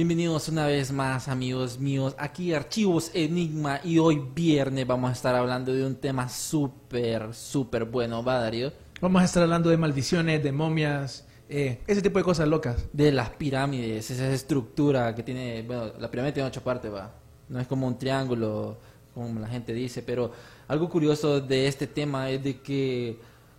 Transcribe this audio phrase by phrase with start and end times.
[0.00, 5.34] Bienvenidos una vez más amigos míos, aquí Archivos Enigma y hoy viernes vamos a estar
[5.34, 8.72] hablando de un tema súper, súper bueno, ¿va Darío?
[9.02, 12.86] Vamos a estar hablando de maldiciones, de momias, eh, ese tipo de cosas locas.
[12.94, 17.12] De las pirámides, esa estructura que tiene, bueno, la pirámide tiene ocho partes, va,
[17.50, 18.78] no es como un triángulo,
[19.12, 20.32] como la gente dice, pero
[20.68, 23.18] algo curioso de este tema es de que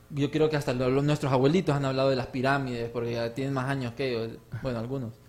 [0.10, 3.54] yo creo que hasta lo- los- nuestros abuelitos han hablado de las pirámides, porque tienen
[3.54, 5.21] más años que ellos, bueno, algunos.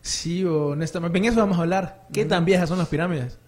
[0.00, 2.06] Sí, honestamente, en eso vamos a hablar.
[2.12, 3.38] ¿Qué tan viejas son las pirámides?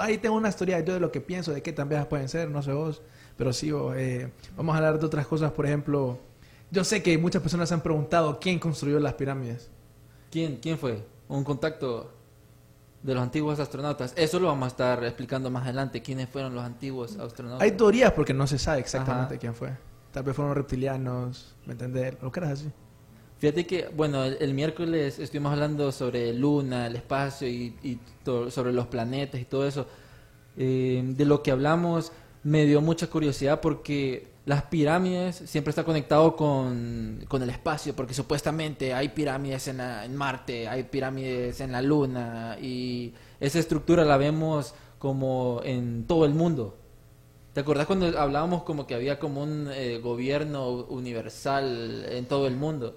[0.00, 2.50] Ahí tengo una historia yo de lo que pienso, de qué tan viejas pueden ser,
[2.50, 3.02] no sé vos.
[3.36, 6.18] Pero sí, o, eh, vamos a hablar de otras cosas, por ejemplo,
[6.70, 9.70] yo sé que muchas personas se han preguntado quién construyó las pirámides.
[10.30, 11.06] ¿Quién, ¿Quién fue?
[11.28, 12.12] Un contacto
[13.02, 14.12] de los antiguos astronautas.
[14.16, 16.02] Eso lo vamos a estar explicando más adelante.
[16.02, 17.62] ¿Quiénes fueron los antiguos astronautas?
[17.62, 19.40] Hay teorías porque no se sabe exactamente Ajá.
[19.40, 19.70] quién fue.
[20.12, 22.16] Tal vez fueron reptilianos, ¿me entendés?
[22.20, 22.70] Lo que era así.
[23.38, 28.50] Fíjate que, bueno, el, el miércoles estuvimos hablando sobre Luna, el espacio y, y to-
[28.50, 29.86] sobre los planetas y todo eso.
[30.56, 36.34] Eh, de lo que hablamos me dio mucha curiosidad porque las pirámides siempre está conectado
[36.36, 41.72] con, con el espacio, porque supuestamente hay pirámides en, la- en Marte, hay pirámides en
[41.72, 46.76] la Luna y esa estructura la vemos como en todo el mundo.
[47.54, 52.56] ¿Te acordás cuando hablábamos como que había como un eh, gobierno universal en todo el
[52.56, 52.96] mundo?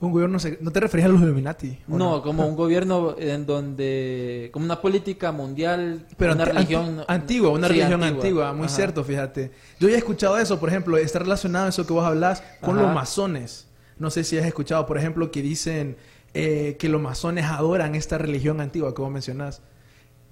[0.00, 1.76] Un gobierno, ¿no te referías a los Illuminati?
[1.90, 7.04] ¿o No, como un gobierno en donde, como una política mundial, Pero una religión anti-
[7.12, 8.76] antigua, una Sí, religión antigua, muy Ajá.
[8.76, 9.50] cierto, fíjate.
[9.80, 12.86] Yo ya he escuchado eso, por ejemplo, está relacionado eso que vos hablas con Ajá.
[12.86, 13.66] los masones.
[13.98, 15.96] No sé si has escuchado, por ejemplo, que dicen
[16.32, 19.62] eh, que los masones adoran esta religión antigua que vos mencionás.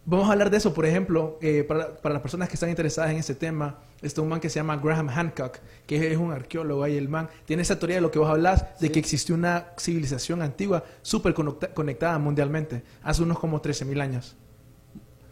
[0.05, 3.11] Vamos a hablar de eso, por ejemplo, eh, para, para las personas que están interesadas
[3.11, 6.83] en ese tema, está un man que se llama Graham Hancock, que es un arqueólogo
[6.83, 8.93] ahí, el man tiene esa teoría de lo que vos hablas, de Sí.
[8.93, 14.37] que existió una civilización antigua súper conecta- conectada mundialmente, hace unos como 13.000 años.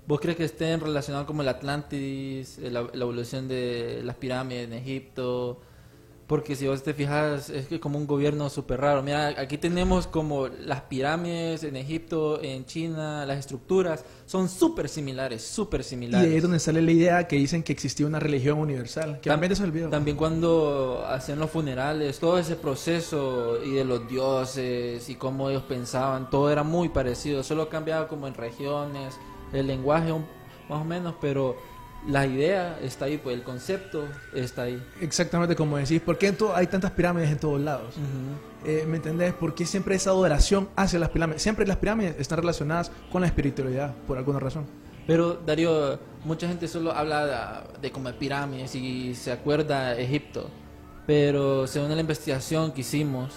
[0.07, 4.75] ¿Vos crees que estén relacionados como el Atlantis, la, la evolución de las pirámides en
[4.75, 5.61] Egipto?
[6.27, 9.03] Porque si vos te fijas, es que como un gobierno súper raro.
[9.03, 15.43] Mira, aquí tenemos como las pirámides en Egipto, en China, las estructuras son súper similares,
[15.43, 16.31] súper Y similares.
[16.31, 19.21] ahí es donde sale la idea que dicen que existía una religión universal.
[19.21, 19.91] Que también se olvidó.
[19.91, 25.65] También cuando hacían los funerales, todo ese proceso y de los dioses y cómo ellos
[25.65, 29.15] pensaban, todo era muy parecido, solo cambiaba como en regiones,
[29.53, 30.25] el lenguaje un-
[30.71, 31.57] más o menos, pero
[32.07, 34.83] la idea está ahí, pues el concepto está ahí.
[35.01, 36.01] Exactamente como decís.
[36.01, 37.95] ¿Por qué hay tantas pirámides en todos lados?
[38.65, 39.33] Eh, ¿Me entendés?
[39.35, 41.43] ¿Por qué siempre esa adoración hacia las pirámides?
[41.43, 44.67] Siempre las pirámides están relacionadas con la espiritualidad, por alguna razón.
[45.07, 50.49] Pero Darío, mucha gente solo habla de, de como de pirámides y se acuerda Egipto,
[51.07, 53.35] pero según la investigación que hicimos,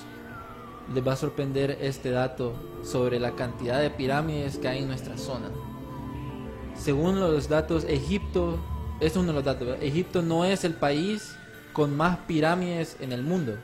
[0.94, 5.17] les va a sorprender este dato sobre la cantidad de pirámides que hay en nuestra
[5.17, 5.50] zona.
[6.79, 8.59] Según los datos, Egipto,
[8.99, 9.83] es uno de los datos, ¿verdad?
[9.83, 11.35] Egipto no es el país
[11.73, 13.57] con más pirámides en el mundo,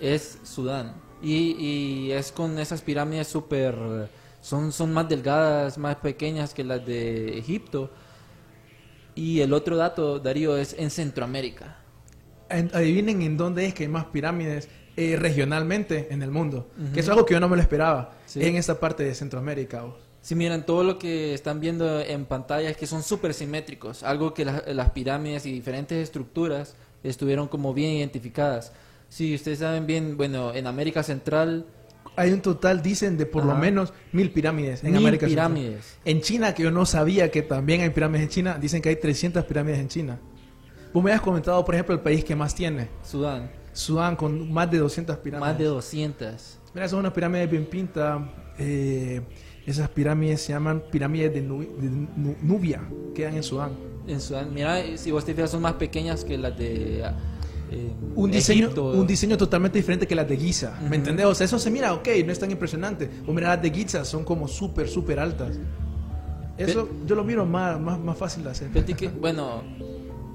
[0.00, 0.94] es Sudán.
[1.22, 3.74] Y, y es con esas pirámides súper,
[4.40, 7.90] son, son más delgadas, más pequeñas que las de Egipto.
[9.16, 11.78] Y el otro dato, Darío, es en Centroamérica.
[12.50, 16.70] En- adivinen en dónde es que hay más pirámides eh, regionalmente en el mundo.
[16.94, 18.12] Que es algo que yo no me lo esperaba.
[18.26, 18.44] Sí.
[18.44, 19.82] En esta parte de Centroamérica.
[19.82, 19.96] vos.
[20.20, 24.34] Si miran todo lo que están viendo en pantalla es que son súper simétricos, algo
[24.34, 28.72] que la- las pirámides y diferentes estructuras estuvieron como bien identificadas.
[29.08, 31.66] Si ustedes saben bien, bueno, en América Central,
[32.16, 33.60] Hay un total, dicen, de por lo Ajá.
[33.60, 35.52] menos mil pirámides en Mil América Central.
[35.52, 35.98] pirámides.
[36.04, 38.96] En China, que yo no sabía que también hay pirámides en China, dicen que hay
[38.96, 40.18] 300 pirámides en China.
[40.92, 42.88] Vos me habías comentado, por ejemplo, el país que más tiene.
[43.04, 45.48] Sudán, Sudán, con más de 200 pirámides.
[45.48, 46.58] más de 200.
[46.74, 48.20] Mira, son unas pirámides bien pintas.
[48.58, 49.20] eh,
[49.68, 52.80] Esas pirámides se llaman pirámides de, Nu- de Nu- Nubia,
[53.14, 53.72] quedan en Sudán.
[54.06, 57.02] En Sudán, mira, si vos te fijas, son más pequeñas que las de.
[57.70, 58.92] eh, Un diseño, Egipto.
[58.92, 60.88] un diseño totalmente diferente que las de Giza, Ujú.
[60.88, 61.26] ¿me entendés?
[61.26, 63.10] O sea, eso se mira, ok, no es tan impresionante.
[63.26, 65.58] O mira, las de Giza son como súper, súper altas.
[66.56, 68.70] Eso yo lo miro más, más, más fácil de hacer.
[68.70, 69.62] Que, bueno,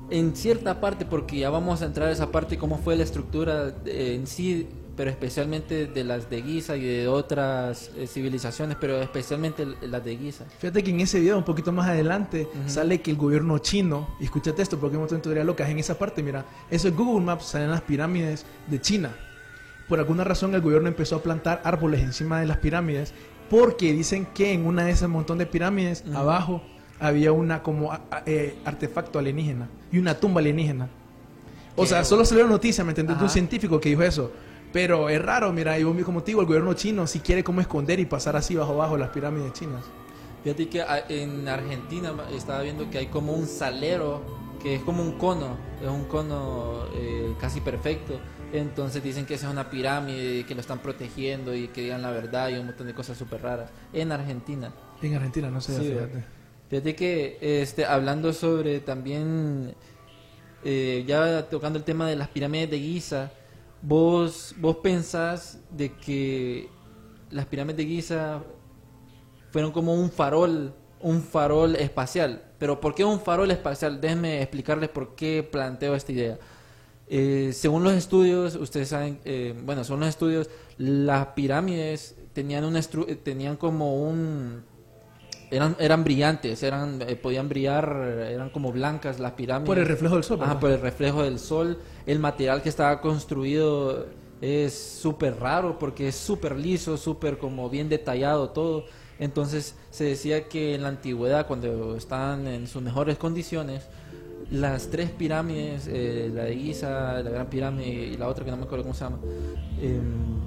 [0.10, 3.74] en cierta parte, porque ya vamos a entrar a esa parte, cómo fue la estructura
[3.86, 9.02] eh, en sí, pero especialmente de las de Giza y de otras eh, civilizaciones, pero
[9.02, 10.46] especialmente las de Giza.
[10.60, 12.70] Fíjate que en ese video, un poquito más adelante, Ujú.
[12.70, 15.98] sale que el gobierno chino, y escúchate esto porque montón de teorías locas en esa
[15.98, 19.16] parte, mira, eso es Google Maps, salen las pirámides de China.
[19.90, 23.14] Por alguna razón el gobierno empezó a plantar árboles encima de las pirámides,
[23.50, 26.18] porque dicen que en una de esas montón de pirámides, Ujú.
[26.18, 26.62] abajo,
[27.00, 30.88] había una como a- a- eh, artefacto alienígena y una tumba alienígena.
[31.76, 33.18] O Qué sea, solo salió noticia, ¿me entendés?
[33.18, 34.32] De un científico que dijo eso.
[34.74, 37.62] Pero es raro, mira, y vos, como te digo, el gobierno chino si quiere como
[37.62, 39.84] esconder y pasar así bajo abajo las pirámides chinas.
[40.44, 44.22] Fíjate que ah, en Argentina estaba viendo que hay como un salero,
[44.62, 48.20] que es como un cono, es un cono eh, casi perfecto.
[48.52, 52.12] Entonces dicen que esa es una pirámide, que lo están protegiendo y que digan la
[52.12, 53.70] verdad y un montón de cosas súper raras.
[53.94, 54.74] En Argentina.
[55.02, 56.24] En Argentina, no sé, Sí, fíjate.
[56.70, 59.76] Fíjate que este, hablando sobre también,
[60.64, 63.32] eh, ya tocando el tema de las pirámides de Giza,
[63.84, 66.70] vos, vos pensás de que
[67.30, 68.42] las pirámides de Giza
[69.52, 72.42] fueron como un farol, un farol espacial.
[72.58, 74.02] Pero ¿por qué un farol espacial?
[74.02, 76.40] Déjenme explicarles por qué planteo esta idea.
[77.08, 83.16] Eh, según los estudios, ustedes saben, eh, bueno, son los estudios, las pirámides tenían, eh,
[83.22, 84.64] tenían como un...
[85.54, 87.86] Eran, eran brillantes, eran, eh, podían brillar,
[88.32, 89.68] eran como blancas las pirámides.
[89.68, 90.40] Por el reflejo del sol.
[90.40, 90.60] ¿verdad?
[90.60, 91.78] por el reflejo del sol.
[92.08, 94.08] El material que estaba construido
[94.42, 98.86] es súper raro porque es súper liso, súper como bien detallado todo.
[99.20, 103.84] Entonces se decía que en la antigüedad, cuando estaban en sus mejores condiciones,
[104.52, 108.58] las tres pirámides, eh, la de Giza, la Gran Pirámide y la otra que no
[108.58, 109.20] me acuerdo cómo se llama,
[109.82, 110.42] em,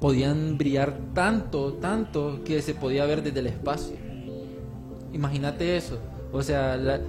[0.00, 4.09] podían brillar tanto, tanto que se podía ver desde el espacio.
[5.12, 5.98] Imagínate eso.
[6.32, 7.00] O sea, la-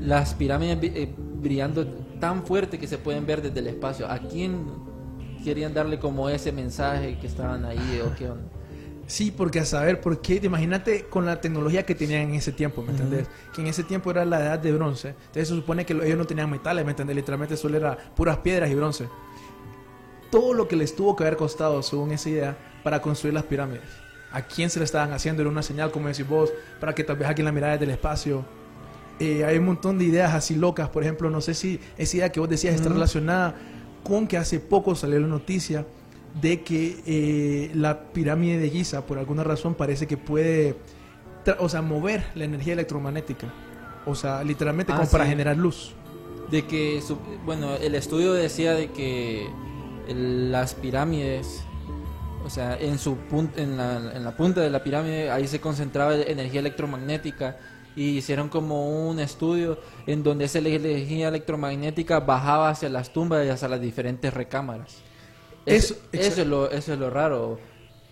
[0.00, 1.86] las pirámides eh, brillando
[2.20, 4.10] tan fuerte que se pueden ver desde el espacio.
[4.10, 4.64] ¿A quién
[5.44, 8.44] querían darle como ese mensaje que estaban ahí o qué onda?
[9.06, 12.80] Sí, porque a saber por qué, imagínate con la tecnología que tenían en ese tiempo,
[12.82, 13.26] ¿me entendés?
[13.54, 15.08] Que en ese tiempo era la edad de bronce.
[15.10, 17.14] Entonces se supone que lo- ellos no tenían metales, ¿me entendés?
[17.14, 19.06] Literalmente solo era puras piedras y bronce.
[20.30, 23.82] Todo lo que les tuvo que haber costado, según esa idea, para construir las pirámides.
[24.34, 25.42] ¿A quién se le estaban haciendo?
[25.42, 27.92] Era una señal, como decís vos, para que tal vez alguien la mirara desde el
[27.92, 28.44] espacio.
[29.20, 30.88] Eh, hay un montón de ideas así locas.
[30.88, 32.94] Por ejemplo, no sé si esa idea que vos decías está Ujú.
[32.94, 33.54] relacionada
[34.02, 35.86] con que hace poco salió la noticia
[36.42, 40.74] de que eh, la pirámide de Giza, por alguna razón, parece que puede,
[41.60, 43.46] o sea, mover la energía electromagnética.
[44.04, 45.30] O sea, literalmente Ah, como para sí.
[45.30, 45.94] generar luz.
[46.50, 47.00] De que,
[47.46, 49.48] bueno, el estudio decía de que
[50.08, 51.62] las pirámides,
[52.44, 55.60] o sea, en, su pun- en, la, en la punta de la pirámide, ahí se
[55.60, 57.56] concentraba energía electromagnética
[57.96, 63.48] y hicieron como un estudio en donde esa energía electromagnética bajaba hacia las tumbas y
[63.50, 64.96] hacia las diferentes recámaras.
[65.66, 67.58] Eso, Eso- eso es, lo, eso es lo raro.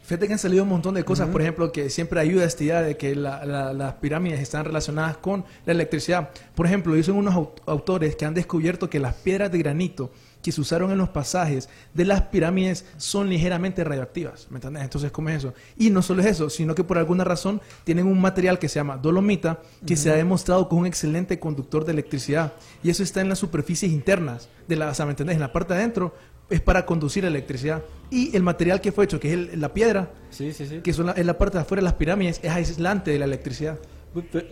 [0.05, 2.82] Fíjate que han salido un montón de cosas, por ejemplo, que siempre ayuda esta idea
[2.82, 6.31] de que la- la- las pirámides están relacionadas con la electricidad.
[6.56, 10.10] Por ejemplo, dicen unos au- autores que han descubierto que las piedras de granito
[10.43, 14.49] que se usaron en los pasajes de las pirámides son ligeramente radioactivas.
[14.51, 14.82] ¿Me entiendes?
[14.82, 15.55] Entonces, ¿cómo es eso?
[15.79, 18.77] Y no solo es eso, sino que por alguna razón tienen un material que se
[18.81, 22.53] llama dolomita, que se ha demostrado como un excelente conductor de electricidad.
[22.82, 25.34] Y eso está en las superficies internas de la, o sea, ¿me entendés?
[25.37, 26.15] En la parte de adentro
[26.51, 27.82] es para conducir electricidad.
[28.11, 30.81] Y el material que fue hecho, que es el- la piedra, Sí, sí, sí.
[30.81, 33.25] que son la, en la parte de afuera de las pirámides, es aislante de la
[33.27, 33.79] electricidad.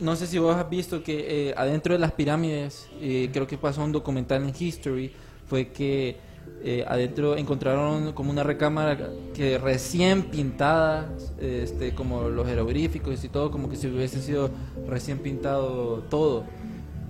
[0.01, 3.59] No sé si vos has visto que eh, adentro de las pirámides, eh, creo que
[3.59, 5.13] pasó un documental en History,
[5.51, 6.17] fue que
[6.63, 8.97] eh, adentro encontraron como una recámara
[9.35, 14.51] que recién pintada, este, como los jeroglíficos y todo, como que si hubiese sido
[14.87, 16.45] recién pintado todo.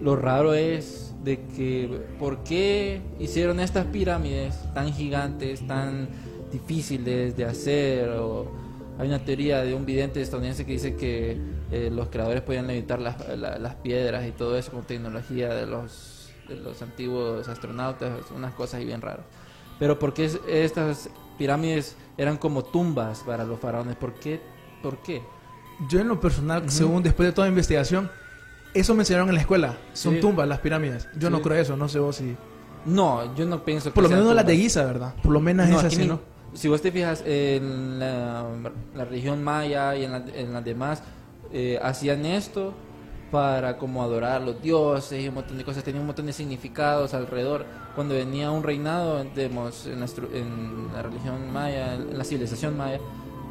[0.01, 6.09] Lo raro es de que, ¿por qué hicieron estas pirámides tan gigantes, tan
[6.51, 8.09] difíciles de hacer?
[8.99, 11.37] Hay una teoría de un vidente estadounidense que dice que
[11.73, 15.67] eh, los creadores podían levitar las, la- las piedras y todo eso con tecnología de
[15.67, 16.20] los,
[16.51, 19.25] de los antiguos astronautas, unas cosas ahí bien raras.
[19.79, 23.97] Pero ¿por qué es- estas pirámides eran como tumbas para los faraones?
[23.97, 24.41] ¿Por qué?
[24.83, 25.23] ¿Por qué?
[25.89, 26.71] Yo en lo personal, Ujú.
[26.71, 28.11] según después de toda investigación,
[28.75, 29.79] eso me enseñaron en la escuela.
[29.95, 30.21] Son Sí.
[30.21, 31.09] tumbas las pirámides.
[31.17, 31.33] Yo Sí.
[31.33, 32.37] no creo eso, no sé vos si...
[32.87, 34.57] No, yo no pienso que Por lo menos las de tumbas.
[34.63, 35.15] Giza, ¿verdad?
[35.23, 36.21] Por lo menos No, esas sí, ni- ¿no?
[36.55, 38.45] si vos te fijas en la,
[38.95, 41.03] la religión maya y en, la- en las demás,
[41.53, 42.73] eh, hacían esto
[43.31, 46.33] para como adorar a los dioses y un montón de cosas, tenía un montón de
[46.33, 47.65] significados alrededor.
[47.95, 52.77] Cuando venía un reinado, digamos, en la, estru- en la religión maya, en la civilización
[52.77, 53.01] maya,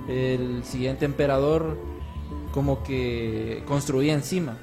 [0.07, 1.77] el siguiente emperador
[2.53, 4.57] como que construía encima.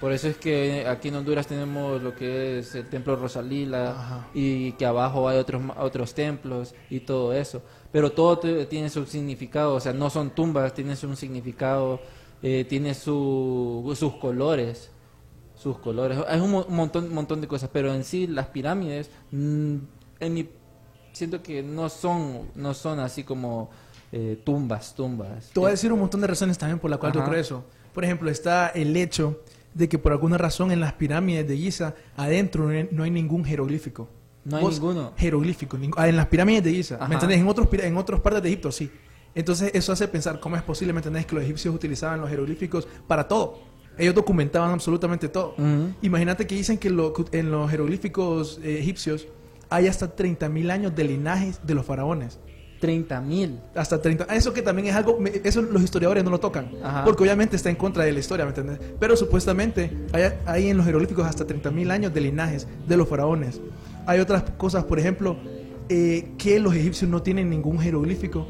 [0.00, 4.26] Por eso es que aquí en Honduras tenemos lo que es el templo Rosalila Ajá.
[4.34, 7.62] y que abajo hay otros otros templos y todo eso.
[7.92, 12.00] Pero todo tiene su significado, o sea, no son tumbas, tiene un significado,
[12.46, 14.90] eh, tiene su, sus colores,
[15.56, 16.18] sus colores.
[16.30, 19.76] Es un, mo- un montón, montón de cosas, pero en sí las pirámides, mm,
[20.20, 20.48] en mi,
[21.12, 23.70] siento que no son, no son así como
[24.12, 25.50] eh, tumbas, tumbas.
[25.54, 27.30] Te voy a decir un montón de razones también por la cual yo Ajá.
[27.30, 27.64] creo eso.
[27.94, 29.40] Por ejemplo, está el hecho
[29.72, 33.10] de que por alguna razón en las pirámides de Giza adentro no hay, no hay
[33.10, 34.08] ningún jeroglífico.
[34.44, 35.12] No hay ninguno.
[35.16, 35.78] Jeroglífico.
[35.96, 36.96] ah, en las pirámides de Giza.
[36.96, 37.08] Ajá.
[37.08, 37.38] ¿Me entendés?
[37.40, 38.90] En otros, en otras partes de Egipto, sí.
[39.34, 41.26] Entonces eso hace pensar cómo es posible, ¿me entendés?
[41.26, 43.58] Que los egipcios utilizaban los jeroglíficos para todo.
[43.98, 45.54] Ellos documentaban absolutamente todo.
[45.58, 45.94] Ujú.
[46.02, 49.26] Imagínate que dicen que lo- en los jeroglíficos eh, egipcios
[49.70, 52.38] hay hasta 30.000 años de linajes de los faraones.
[52.80, 53.60] 30 mil.
[53.74, 54.24] Hasta 30.
[54.34, 55.18] Eso que también es algo.
[55.42, 56.70] Eso los historiadores no lo tocan.
[56.82, 57.02] Ajá.
[57.04, 58.78] Porque obviamente está en contra de la historia, ¿me entiendes?
[59.00, 63.60] Pero supuestamente hay, hay en los jeroglíficos hasta 30.000 años de linajes de los faraones.
[64.06, 65.36] Hay otras cosas, por ejemplo,
[65.88, 68.48] eh, que los egipcios no tienen ningún jeroglífico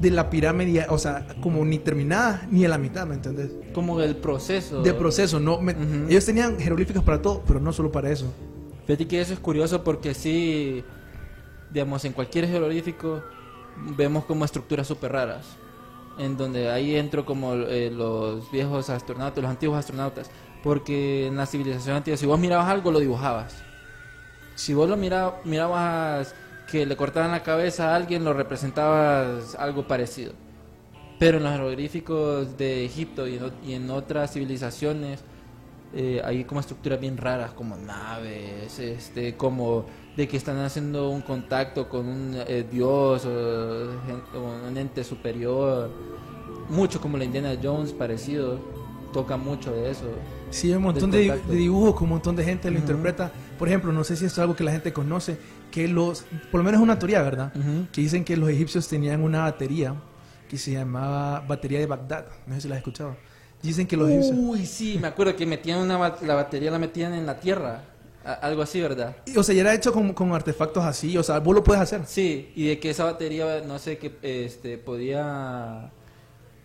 [0.00, 3.50] de la pirámide, o sea, como ni terminada ni a la mitad, ¿me entendés?
[3.74, 4.82] Como el proceso.
[4.82, 5.60] De proceso, no.
[5.60, 6.06] me- Ujú.
[6.08, 8.32] Ellos tenían jeroglíficos para todo, pero no solo para eso.
[8.86, 10.82] Fíjate que eso es curioso porque sí,
[11.70, 13.22] digamos, en cualquier jeroglífico
[13.96, 15.46] vemos como estructuras súper raras.
[16.18, 20.30] En donde ahí entro como eh, los viejos astronautas, los antiguos astronautas.
[20.62, 23.54] Porque en la civilización antigua, si vos mirabas algo, lo dibujabas.
[24.54, 26.34] Si vos lo mira- mirabas
[26.70, 30.32] que le cortaban la cabeza a alguien, lo representabas algo parecido.
[31.18, 35.20] Pero en los jeroglíficos de Egipto y en, y en otras civilizaciones
[35.94, 39.84] eh, hay como estructuras bien raras, como naves, este, como
[40.16, 43.90] de que están haciendo un contacto con un eh, dios o,
[44.38, 45.90] o un ente superior.
[46.68, 48.60] Mucho como la Indiana Jones parecido,
[49.12, 50.04] toca mucho de eso.
[50.50, 52.82] Sí, hay un montón de, dibujos que un montón de gente lo Ujú.
[52.82, 53.30] interpreta.
[53.58, 55.38] Por ejemplo, no sé si esto es algo que la gente conoce,
[55.70, 57.52] que los, por lo menos es una teoría, ¿verdad?
[57.92, 59.94] Que dicen que los egipcios tenían una batería
[60.48, 62.26] que se llamaba batería de Bagdad.
[62.46, 63.16] No sé si la has escuchado.
[63.62, 64.36] Dicen que los egipcios...
[64.38, 67.82] Uy, sí, me acuerdo que metían una la batería la metían en la tierra,
[68.24, 69.16] a- algo así, ¿verdad?
[69.26, 71.82] Y, O sea, ya era hecho con, con artefactos así, o sea, vos lo puedes
[71.82, 72.02] hacer.
[72.06, 75.90] Sí, y de que esa batería, no sé, que este, podía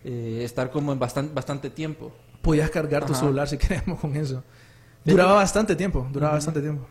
[0.04, 2.12] eh, estar como en bastante, bastante tiempo.
[2.42, 4.42] Podías cargar tu celular si queremos con eso.
[5.04, 6.86] Duraba bastante tiempo, duraba bastante tiempo.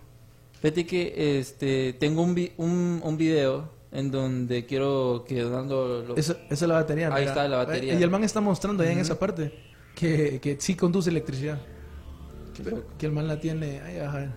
[0.62, 6.15] Fíjate que este, tengo un, vi- un, un video en donde quiero que Donaldo lo...
[6.17, 7.07] Esa, esa es la batería.
[7.07, 7.31] Ahí mira.
[7.31, 7.93] está la batería.
[8.00, 9.53] Y el man está mostrando allá en esa parte
[9.95, 11.59] que, que sí conduce electricidad.
[12.63, 13.79] Pero que el man la tiene.
[13.81, 14.29] Ahí vas a ver.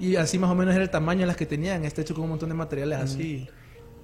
[0.00, 1.84] Y así más o menos era el tamaño de las que tenían.
[1.84, 3.48] Está hecho con un montón de materiales así.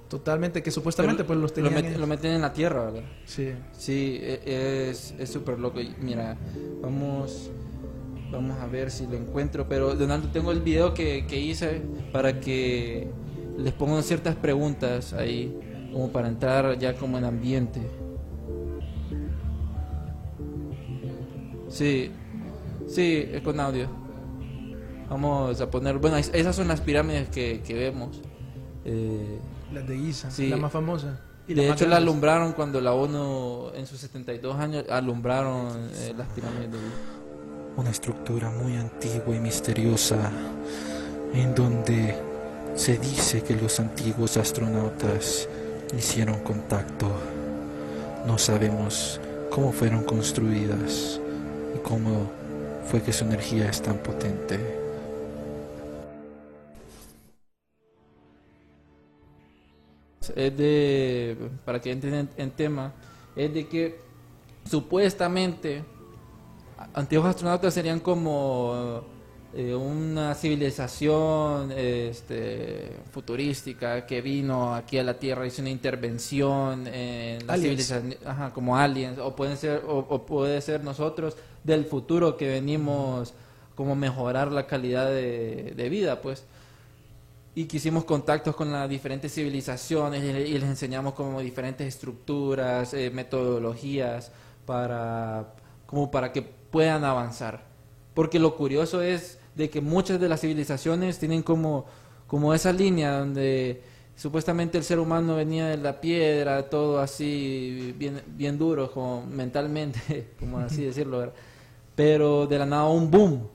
[0.08, 1.74] Totalmente, que supuestamente pues los lo, tenían.
[1.74, 3.02] met- en- lo meten en la tierra, ¿verdad?
[3.24, 3.52] Sí.
[3.72, 5.80] Sí, e- es es súper loco.
[5.80, 6.36] Y Mira,
[6.82, 7.50] vamos
[8.34, 9.66] vamos a ver si lo encuentro.
[9.68, 13.08] Pero, Donaldo, tengo el video que, que hice para que
[13.58, 15.58] les pongan ciertas preguntas ahí,
[15.92, 17.80] como para entrar ya como en ambiente.
[21.68, 22.10] Sí,
[22.88, 23.88] sí, es con audio.
[25.08, 28.20] Vamos a poner, bueno, es- esas son las pirámides que, que vemos.
[28.84, 29.38] Eh,
[29.72, 30.48] Las de Giza, Sí.
[30.48, 31.20] la más famosa.
[31.46, 36.28] Y de hecho, la alumbraron cuando la ONU, en sus 72 años, alumbraron eh, las
[36.28, 37.23] pirámides de Giza.
[37.76, 40.30] Una estructura muy antigua y misteriosa
[41.32, 42.14] en donde
[42.76, 45.48] se dice que los antiguos astronautas
[45.96, 47.08] hicieron contacto.
[48.26, 51.20] No sabemos cómo fueron construidas
[51.74, 52.30] y cómo
[52.86, 54.84] fue que su energía es tan potente.
[60.36, 62.92] es de, para que entren en, tema,
[63.36, 63.98] es de que
[64.68, 65.84] supuestamente
[66.94, 69.02] antiguos astronautas serían como
[69.54, 77.46] eh, una civilización este, futurística que vino aquí a la Tierra, hizo una intervención en
[77.46, 77.86] la Aliens.
[77.86, 82.48] civilización, ajá, como aliens, o pueden ser, o, o puede ser nosotros del futuro que
[82.48, 83.34] venimos
[83.74, 86.44] como mejorar la calidad de, de vida, pues
[87.56, 93.10] y que hicimos contactos con las diferentes civilizaciones y les enseñamos como diferentes estructuras, eh,
[93.10, 94.32] metodologías
[94.66, 95.54] para
[95.86, 96.42] como para que
[96.74, 97.62] puedan avanzar.
[98.14, 101.86] Porque lo curioso es de que muchas de las civilizaciones tienen como
[102.26, 103.80] como esa línea donde
[104.16, 110.34] Supuestamente el ser humano venía de la piedra, todo así, bien, bien duro, como mentalmente,
[110.38, 111.34] como así decirlo, ¿verdad?
[111.96, 113.48] Pero de la nada un boom,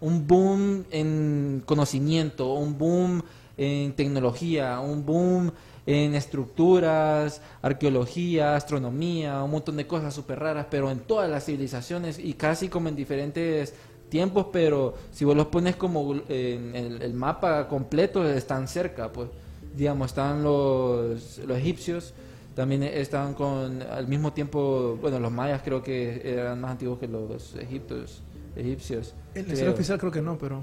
[0.00, 3.22] un boom en conocimiento, un boom
[3.56, 5.52] en tecnología, un boom
[5.86, 12.18] en estructuras, arqueología, astronomía, un montón de cosas súper raras, pero en todas las civilizaciones
[12.18, 13.74] y casi como en diferentes
[14.08, 19.30] tiempos, pero si vos los pones como en el, el mapa completo, están cerca, pues,
[19.74, 22.14] digamos, están los, los egipcios,
[22.54, 27.08] también estaban con, al mismo tiempo, bueno, los mayas creo que eran más antiguos que
[27.08, 28.22] los egiptos,
[28.54, 29.14] egipcios.
[29.34, 29.72] El creo.
[29.72, 30.62] oficial creo que no, pero...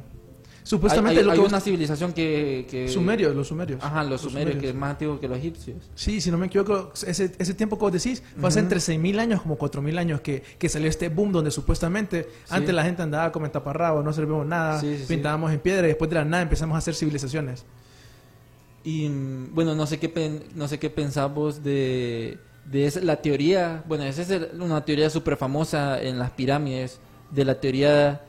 [0.61, 1.45] Hay, Supuestamente hay- lo hay que...
[1.45, 2.67] una civilización que...
[2.69, 3.83] que Sumerios, los sumerios.
[3.83, 5.77] Ajá, los, sumerios, que es más antiguo que los egipcios.
[5.95, 9.19] Sí, si no me equivoco, ese, ese tiempo que vos decís fue hace entre 6.000
[9.19, 13.31] años como 4.000 años que, que salió este boom donde supuestamente antes la gente andaba
[13.31, 15.13] como en taparrabo, no servíamos nada, Sí, sí, sí.
[15.13, 17.65] pintábamos en piedra y después de la nada empezamos a hacer civilizaciones.
[18.83, 23.17] Y mm, bueno, no sé qué pen- no sé qué pensamos de, de esa- la
[23.21, 26.99] teoría, bueno, esa es una teoría súper famosa en las pirámides,
[27.31, 28.21] de la teoría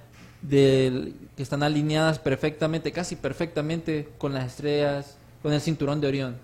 [0.43, 6.37] del que están alineadas perfectamente, casi perfectamente con las estrellas, con el cinturón de Orión.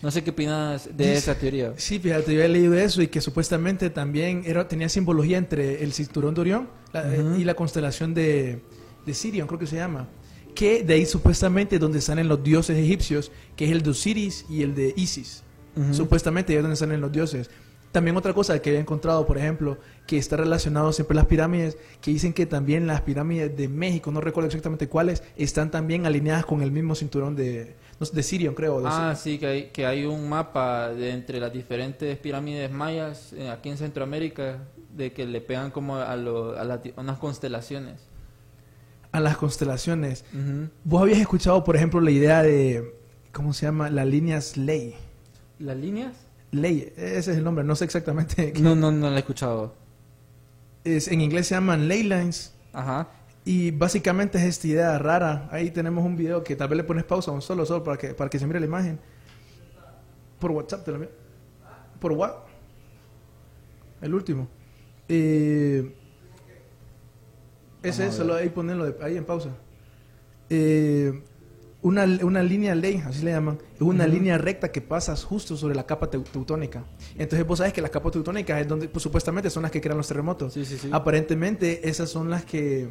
[0.00, 1.72] No sé qué opinas de Dice- esa teoría.
[1.76, 5.92] Sí, fíjate, yo había leído eso y que supuestamente también era, tenía simbología entre el
[5.92, 7.34] cinturón de Orión la- Ujú.
[7.40, 8.60] y la constelación de,
[9.04, 10.06] de Sirion, creo que se llama.
[10.54, 14.44] Que de ahí supuestamente es donde salen los dioses egipcios, que es el de Osiris
[14.48, 15.42] y el de Isis.
[15.76, 15.92] Ujú.
[15.94, 17.50] Supuestamente ahí es donde salen los dioses.
[17.92, 21.78] También otra cosa que había encontrado, por ejemplo, que está relacionado siempre a las pirámides,
[22.02, 26.44] que dicen que también las pirámides de México, no recuerdo exactamente cuáles, están también alineadas
[26.44, 28.80] con el mismo cinturón de, no de Sirion, creo.
[28.82, 33.32] de Ah, sí, que hay, que hay un mapa de entre las diferentes pirámides mayas
[33.32, 34.58] eh, aquí en Centroamérica,
[34.94, 38.00] de que le pegan como a, lo- a, la- a unas constelaciones.
[39.12, 40.24] a las constelaciones.
[40.84, 42.94] Vos habías escuchado, por ejemplo, la idea de,
[43.32, 43.88] ¿cómo se llama?
[43.88, 44.94] Las líneas ley.
[45.58, 46.12] ¿Las líneas?
[46.50, 48.52] Ley, ese es el nombre, no sé exactamente.
[48.60, 49.74] No, no, no la he escuchado.
[50.84, 52.54] Es, en inglés se llaman ley lines.
[52.72, 53.08] Ajá.
[53.44, 55.48] Y básicamente es esta idea rara.
[55.50, 58.08] Ahí tenemos un video que tal vez le pones pausa un solo, solo para que,
[58.14, 58.98] para que se mire la imagen.
[60.38, 61.10] Por WhatsApp te lo envío.
[62.00, 62.46] Por WhatsApp.
[64.00, 64.48] El último.
[65.08, 65.94] Eh,
[67.82, 69.50] ese es, solo ahí ponerlo de- ahí en pausa.
[70.50, 71.22] Eh,
[71.80, 75.74] una, una línea ley, así le llaman, es una línea recta que pasas justo sobre
[75.76, 76.84] la capa teu- teutónica.
[77.16, 79.96] Entonces vos sabes que las capas teutónicas es donde pues, supuestamente son las que crean
[79.96, 80.54] los terremotos.
[80.54, 80.88] Sí, sí, sí.
[80.90, 82.88] Aparentemente esas son las que...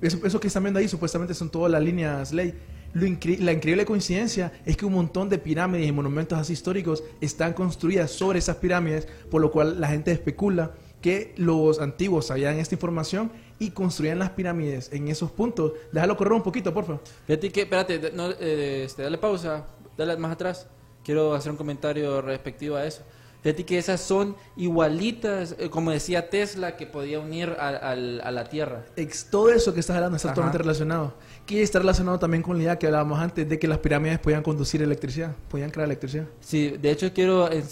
[0.00, 2.52] Eso, eso que están viendo ahí supuestamente son todas las líneas ley.
[2.92, 7.04] Lo incre- la increíble coincidencia es que un montón de pirámides y monumentos así históricos
[7.20, 12.58] están construidas sobre esas pirámides, por lo cual la gente especula que los antiguos sabían
[12.58, 15.72] esta información y construían las pirámides en esos puntos.
[15.92, 17.00] Déjalo correr un poquito, por favor.
[17.26, 19.64] Fíjate que, espérate, no, eh, este, dale pausa,
[19.96, 20.66] dale más atrás.
[21.04, 23.02] Quiero hacer un comentario respectivo a eso.
[23.42, 28.30] Fíjate que esas son igualitas, eh, como decía Tesla, que podía unir a, al- a
[28.32, 28.84] la Tierra.
[28.96, 30.34] Ex- todo eso que estás hablando está Ajá.
[30.34, 31.14] totalmente relacionado.
[31.46, 34.42] Que está relacionado también con la idea que hablábamos antes de que las pirámides podían
[34.42, 36.24] conducir electricidad, podían crear electricidad.
[36.40, 37.62] Sí, de hecho quiero, eh,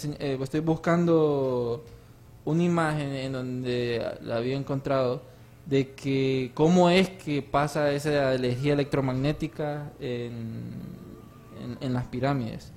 [0.41, 1.83] estoy buscando
[2.45, 5.23] una imagen en donde la había encontrado
[5.65, 10.71] de que cómo es que pasa esa energía electromagnética en,
[11.61, 12.71] en, en las pirámides.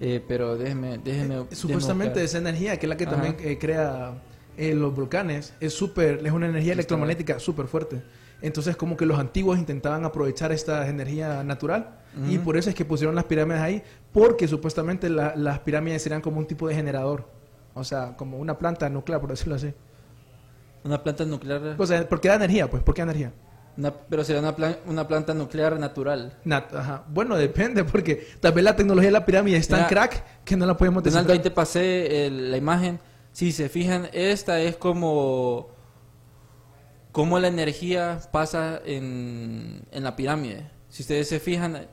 [0.00, 2.24] Eh, pero déjeme, déjeme, déjeme Supuestamente buscar.
[2.24, 3.12] esa energía, que es la que Ajá.
[3.14, 4.14] también eh, crea
[4.56, 8.02] eh, los volcanes, es súper, es una energía electromagnética súper fuerte.
[8.40, 12.84] Entonces como que los antiguos intentaban aprovechar esta energía natural y por eso es que
[12.84, 13.82] pusieron las pirámides ahí,
[14.12, 17.26] porque supuestamente la- las pirámides eran como un tipo de generador.
[17.74, 19.72] O sea, como una planta nuclear, por decirlo así.
[20.84, 22.68] Una planta nuclear, O sea, ¿por qué da energía?
[22.70, 23.32] Pues, ¿por qué da energía?
[23.76, 26.36] una- pero sería una, plan- una planta nuclear natural.
[26.44, 27.04] Nat- ajá.
[27.08, 30.56] Bueno, depende, porque tal vez la tecnología de la pirámide es tan Mira, crack que
[30.56, 33.00] no la podemos Donaldo, ahí te pasé la imagen.
[33.32, 35.68] Si se fijan, esta es como
[37.12, 40.70] cómo la energía pasa en, en la pirámide.
[40.88, 41.86] Si ustedes se fijan,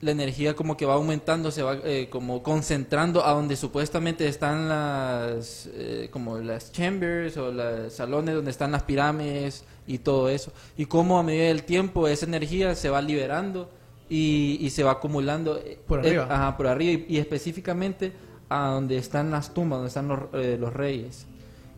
[0.00, 4.68] la energía como que va aumentando, se va eh, como concentrando a donde supuestamente están
[4.68, 10.52] las eh, como las chambers o los salones donde están las pirámides y todo eso.
[10.76, 13.68] Y cómo a medida del tiempo esa energía se va liberando
[14.08, 16.26] y, y se va acumulando eh, Por eh, arriba.
[16.30, 18.12] ajá, por arriba y, y específicamente
[18.48, 21.26] a donde están las tumbas, donde están los, eh, los reyes.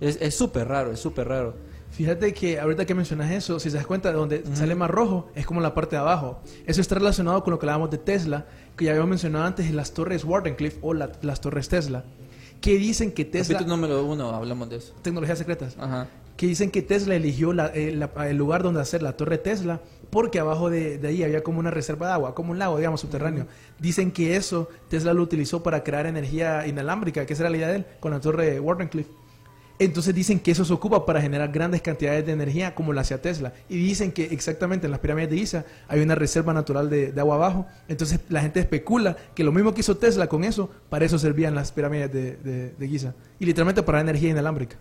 [0.01, 1.55] Es es súper raro, es súper raro.
[1.91, 5.29] Fíjate que ahorita que mencionas eso, si se das cuenta de donde sale más rojo,
[5.35, 6.41] es como la parte de abajo.
[6.67, 9.93] Eso está relacionado con lo que hablábamos de Tesla, que ya habíamos mencionado antes, las
[9.93, 12.05] torres Wardenclyffe o la- las torres Tesla,
[12.61, 13.55] que dicen que Tesla...
[13.59, 14.95] Capítulo número uno, hablamos de eso.
[15.03, 15.77] Tecnologías secretas.
[15.79, 16.07] Ajá.
[16.37, 19.79] que dicen que Tesla eligió la- eh, la- el lugar donde hacer la torre Tesla
[20.09, 23.03] porque abajo de, de ahí había como una reserva de agua, como un lago, digamos,
[23.03, 23.47] subterráneo.
[23.79, 27.69] Dicen que eso Tesla lo utilizó para crear energía inalámbrica, que esa era la idea
[27.69, 29.11] de él, con la torre Wardenclyffe.
[29.81, 33.21] Entonces dicen que eso se ocupa para generar grandes cantidades de energía como lo hacía
[33.23, 33.55] Tesla.
[33.69, 37.21] Y dicen que exactamente en las pirámides de Giza hay una reserva natural de, de
[37.21, 37.67] agua abajo.
[37.89, 41.55] Entonces la gente especula que lo mismo que hizo Tesla con eso, para eso servían
[41.55, 43.15] las pirámides de, de- de Giza.
[43.39, 44.77] Y literalmente para energía inalámbrica.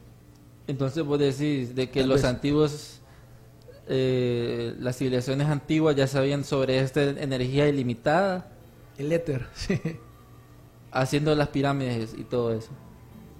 [0.67, 2.25] Entonces vos decís de que Tal los vez.
[2.29, 3.01] antiguos,
[3.87, 8.51] eh, las civilizaciones antiguas ya sabían sobre esta energía ilimitada,
[8.97, 9.47] El éter.
[9.55, 9.79] sí.
[10.91, 12.69] haciendo las pirámides y todo eso.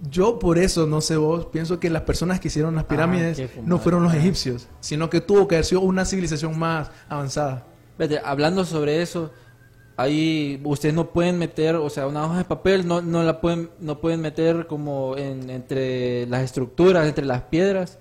[0.09, 3.41] Yo por eso, no sé vos, pienso que las personas que hicieron las Ah, pirámides
[3.65, 7.65] no fueron los egipcios, sino que tuvo que haber sido una civilización más avanzada.
[7.97, 9.31] Vete, hablando sobre eso,
[9.97, 13.69] ahí ustedes no pueden meter, o sea, una hoja de papel no, no la pueden,
[13.81, 17.97] no pueden meter como en, entre las estructuras, entre las piedras,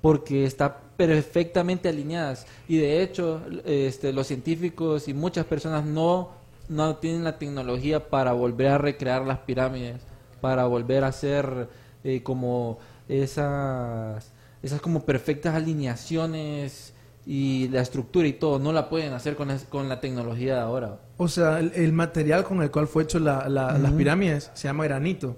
[0.00, 2.46] porque está perfectamente alineadas.
[2.68, 6.30] Y de hecho, este, los científicos y muchas personas no,
[6.70, 10.00] no tienen la tecnología para volver a recrear las pirámides,
[10.44, 11.70] para volver a hacer
[12.04, 12.78] eh, como
[13.08, 14.30] esas,
[14.62, 16.92] esas como perfectas alineaciones
[17.24, 20.60] y la estructura y todo, no la pueden hacer con, es- con la tecnología de
[20.60, 20.98] ahora.
[21.16, 24.68] O sea, el, el material con el cual fue hecho la- la- las pirámides se
[24.68, 25.34] llama granito.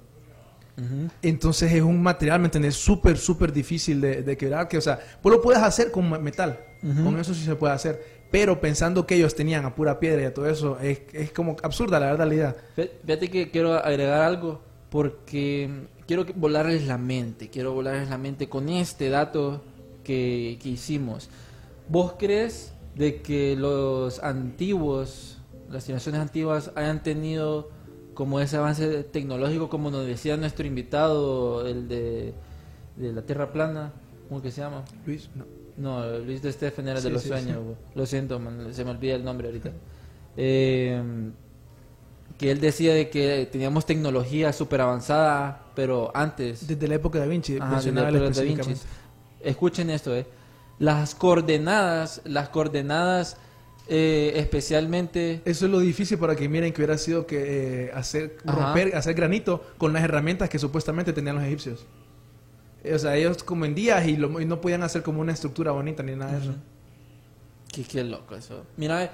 [1.23, 2.75] Entonces es un material, ¿me entendés?
[2.75, 4.67] Súper, súper difícil de, de quebrar.
[4.67, 6.59] Que, o sea, vos lo puedes hacer con me- metal.
[6.83, 8.27] Con eso sí se puede hacer.
[8.33, 11.57] Pero pensando que ellos tenían a pura piedra y a todo eso, es, es como
[11.63, 12.57] absurda la verdad la idea.
[12.77, 14.61] Fí- Fíjate que quiero agregar algo
[14.97, 15.69] porque
[16.07, 19.61] quiero volarles la mente, quiero volarles la mente con este dato
[20.03, 21.29] que, que hicimos.
[21.87, 25.37] ¿Vos crees de que los antiguos,
[25.71, 27.69] las generaciones antiguas hayan tenido
[28.15, 32.33] como ese avance tecnológico como nos decía nuestro invitado, el de,
[32.97, 33.93] de la Tierra plana,
[34.31, 34.83] ¿cómo que se llama?
[35.05, 35.45] Luis, no.
[35.77, 37.63] No, Luis de Stephen era Sí, de los sí, sueños.
[37.63, 37.77] güey.
[37.95, 39.73] Lo siento, man, se me olvida el nombre ahorita.
[40.39, 41.03] Eh,
[42.39, 46.67] que él decía de que teníamos tecnología súper avanzada, pero antes.
[46.67, 48.75] Desde la época de Vinci, Ajá, desde la época de Vinci.
[49.43, 50.27] Escuchen esto, eh.
[50.79, 53.39] Las coordenadas, las coordenadas
[53.89, 58.37] eh, especialmente Eso es lo difícil para que miren que hubiera sido que eh, hacer
[58.45, 58.73] Ajá.
[58.75, 61.87] romper, hacer granito con las herramientas que supuestamente tenían los egipcios.
[62.85, 65.33] Eh, O sea, ellos como en días y, lo- y no podían hacer como una
[65.33, 66.55] estructura bonita ni nada de eso.
[67.73, 68.65] Qué, qué loco eso.
[68.77, 69.11] Mira,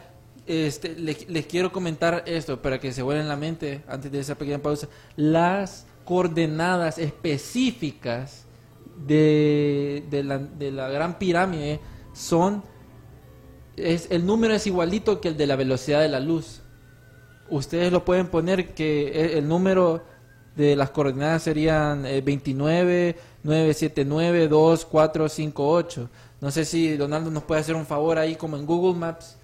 [0.46, 4.36] este, les, les quiero comentar esto para que se vuelen la mente antes de esa
[4.36, 4.88] pequeña pausa.
[5.16, 8.46] Las coordenadas específicas
[9.06, 10.02] de,
[10.72, 11.80] la, gran pirámide
[12.12, 12.62] son...
[13.76, 16.60] Es, el número es igualito que el de la velocidad de la luz.
[17.48, 20.02] Ustedes lo pueden poner que e- el número
[20.56, 26.10] de las coordenadas serían eh, 29, 979, 2, 4, 5, 8.
[26.40, 29.38] No sé si Donaldo nos puede hacer un favor ahí como en Google Maps.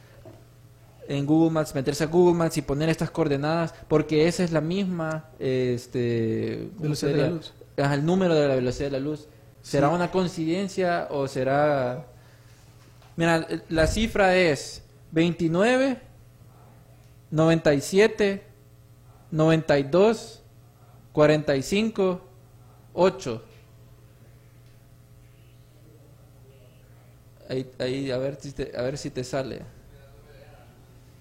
[1.08, 4.60] En Google Maps, meterse a Google Maps y poner estas coordenadas, porque esa es la
[4.60, 7.52] misma este, ¿cómo Velocidad de la luz.
[7.76, 9.26] El número de la velocidad de la luz.
[9.62, 9.94] ¿Será Sí.
[9.94, 12.06] una coincidencia o será...
[13.16, 15.98] Mira, la cifra es 29,
[17.30, 18.42] 97,
[19.30, 20.42] 92,
[21.12, 22.20] 45,
[22.92, 23.42] 8.
[27.48, 29.62] Ahí, ahí a, ver si te, a ver si te sale.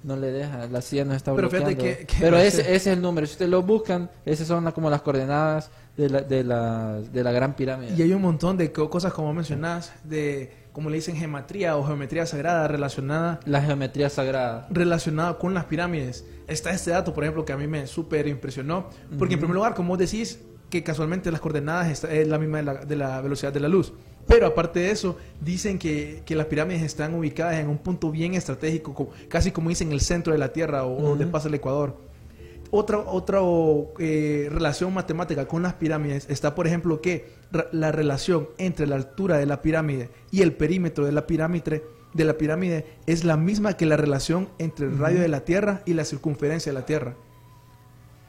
[0.08, 2.00] No le deja, la silla no está Pero fíjate bloqueando.
[2.00, 3.28] que- que- Pero ese, ese es el número.
[3.28, 7.24] Si ustedes lo buscan, esas son la- como las coordenadas de la, de la, de
[7.26, 7.93] la Gran Pirámide.
[7.98, 11.84] Y hay un montón de co- cosas, como mencionás, de, como le dicen, geometría o
[11.86, 14.67] geometría sagrada relacionada, La geometría sagrada.
[14.70, 16.24] relacionada con las pirámides.
[16.48, 18.88] Está este dato, por ejemplo, que a mí me súper impresionó.
[19.20, 20.39] Porque en primer lugar, como vos decís,
[20.70, 23.91] que casualmente las coordenadas es la misma de la, de la velocidad de la luz.
[24.28, 28.34] Pero aparte de eso, dicen que, que las pirámides están ubicadas en un punto bien
[28.34, 31.54] estratégico, co- casi como dicen, en el centro de la Tierra o donde pasa el
[31.54, 31.96] Ecuador.
[32.70, 33.40] Otra, otra
[34.00, 37.30] eh, relación matemática con las pirámides está, por ejemplo, que
[37.72, 42.26] la relación entre la altura de la pirámide y el perímetro de la pirámide, de
[42.26, 45.94] la pirámide es la misma que la relación entre el radio de la Tierra y
[45.94, 47.16] la circunferencia de la Tierra.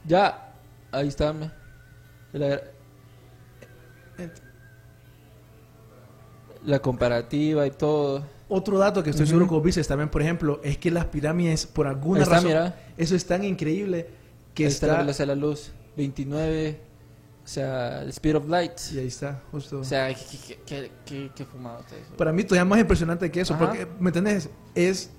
[0.05, 0.53] Ya,
[0.93, 1.33] ahí está.
[1.33, 1.51] me-
[2.31, 2.61] La,
[6.65, 8.23] la comparativa y todo.
[8.47, 11.67] Otro dato que estoy seguro que vos viste también, por ejemplo, es que las pirámides,
[11.67, 12.75] por alguna está, razón, mira.
[12.97, 14.07] eso es tan increíble
[14.53, 15.01] que está, la está...
[15.03, 15.71] velocidad de la luz.
[15.95, 16.79] 29,
[17.43, 18.71] o sea, el speed of light.
[18.93, 19.79] y ahí está, justo.
[19.79, 20.13] O sea,
[20.65, 22.15] qué, fumado está eso.
[22.17, 23.67] Para mí todavía más impresionante que eso, Ajá.
[23.67, 24.49] porque, ¿me entendés?
[24.73, 25.11] Es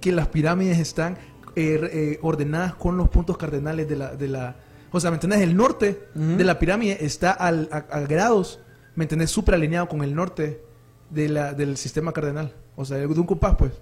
[0.00, 1.14] que las pirámides están
[1.56, 4.56] eh, eh, ordenadas con los puntos cardenales de la, de la...
[4.92, 5.40] O sea, ¿me entendés?
[5.40, 8.60] El norte de la pirámide está al- a, a grados
[8.94, 9.30] ¿me entendés?
[9.30, 10.62] Súper alineado con el norte
[11.10, 12.52] de la, del sistema cardenal.
[12.76, 13.72] O sea, de un compás, pues.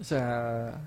[0.00, 0.80] O sea,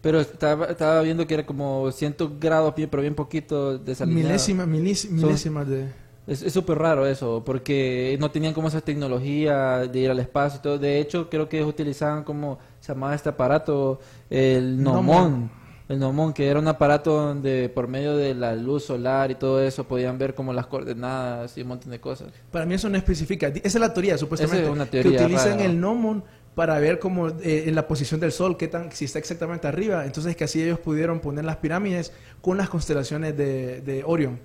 [0.00, 4.28] pero estaba, estaba viendo que era como 100 grados, pero bien poquito desalineado.
[4.28, 5.88] Milésima, milis- milésimas de...
[6.26, 10.58] Es es súper raro eso, porque no tenían como esa tecnología de ir al espacio
[10.58, 10.78] y todo.
[10.78, 15.06] De hecho, creo que ellos utilizaban como, se llamaba este aparato, el Nomon.
[15.06, 15.50] Nomon.
[15.88, 19.62] El Nomon, que era un aparato donde por medio de la luz solar y todo
[19.62, 22.28] eso podían ver como las coordenadas y un montón de cosas.
[22.50, 23.48] Para mí eso no especifica.
[23.48, 24.62] Esa es la teoría, supuestamente.
[24.62, 25.64] Esa es una teoría que utilizan rara.
[25.64, 26.24] el gnomon
[26.56, 30.04] para ver cómo eh, en la posición del sol, qué tan, si está exactamente arriba.
[30.04, 34.40] Entonces que así ellos pudieron poner las pirámides con las constelaciones de, de Orion.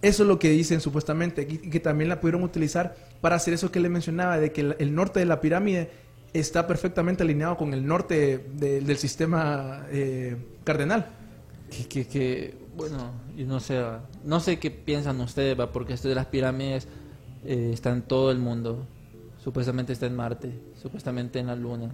[0.00, 1.42] Eso es lo que dicen supuestamente.
[1.50, 4.76] Y que también la pudieron utilizar para hacer eso que le mencionaba, de que el,
[4.78, 5.90] el norte de la pirámide
[6.34, 11.06] está perfectamente alineado con el norte de- del sistema eh, cardenal.
[11.70, 13.82] Que, que, que, bueno, yo no sé,
[14.24, 16.86] no sé qué piensan ustedes, va, porque esto de las pirámides
[17.44, 18.86] eh, está en todo el mundo.
[19.42, 21.90] Supuestamente está en Marte, supuestamente en la Luna.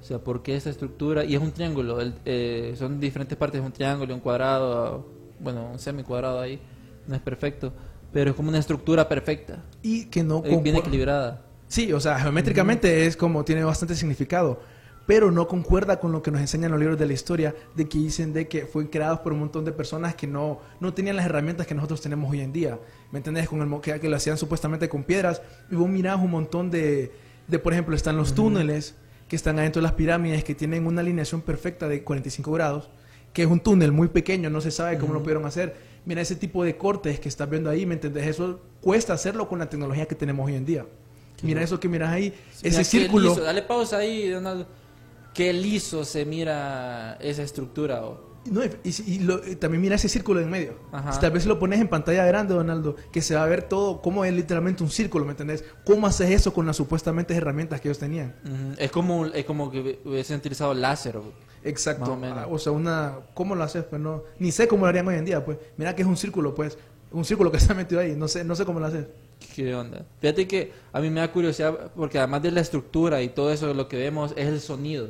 [0.00, 1.24] O sea, ¿por qué esa estructura?
[1.24, 5.06] Y es un triángulo, el- eh, son diferentes partes de un triángulo, un cuadrado,
[5.40, 6.58] bueno, un semicuadrado ahí,
[7.06, 7.72] no es perfecto,
[8.12, 11.42] pero es como una estructura perfecta, Y que no eh, bien equilibrada.
[11.70, 14.60] Sí, o sea, geométricamente es como tiene bastante significado,
[15.06, 17.96] pero no concuerda con lo que nos enseñan los libros de la historia, de que
[17.96, 21.26] dicen de que fue creados por un montón de personas que no, no tenían las
[21.26, 22.76] herramientas que nosotros tenemos hoy en día.
[23.12, 23.48] ¿Me entendés?
[23.48, 25.42] Con el, que, que lo hacían supuestamente con piedras.
[25.70, 27.12] Y vos mirás un montón de,
[27.46, 28.96] de por ejemplo, están los túneles
[29.28, 32.90] que están adentro de las pirámides, que tienen una alineación perfecta de 45 grados,
[33.32, 35.76] que es un túnel muy pequeño, no se sabe cómo lo pudieron hacer.
[36.04, 38.26] Mira ese tipo de cortes que estás viendo ahí, ¿me entendés?
[38.26, 40.84] Eso cuesta hacerlo con la tecnología que tenemos hoy en día.
[41.42, 43.28] Mira eso que miras ahí, ese Mira, círculo.
[43.30, 44.66] liso, dale pausa ahí, Donaldo.
[45.34, 48.04] Qué liso se mira esa estructura.
[48.04, 48.28] oh.
[48.50, 48.70] No, y,
[49.06, 50.74] y- lo- también mira ese círculo en medio.
[50.92, 51.12] Ajá.
[51.12, 54.00] Si tal vez lo pones en pantalla grande, Donaldo, que se va a ver todo,
[54.00, 55.62] cómo es literalmente un círculo, ¿me entendés?
[55.84, 58.34] ¿Cómo haces eso con las supuestamente herramientas que ellos tenían?
[58.44, 61.18] Ujú, Es como, es como que hubiesen utilizado láser.
[61.62, 62.14] Exacto.
[62.14, 62.24] O.
[62.24, 63.84] Ah, O sea, una, ¿cómo lo haces?
[63.84, 65.58] Pues no, ni sé cómo lo harían hoy en día, pues.
[65.76, 66.78] Mira que es un círculo, pues.
[67.12, 68.14] Un círculo que está metido ahí.
[68.16, 69.04] No sé, no sé cómo lo haces.
[69.54, 70.04] ¿Qué onda?
[70.20, 73.72] Fíjate que a mí me da curiosidad porque además de la estructura y todo eso
[73.74, 75.08] lo que vemos es el sonido.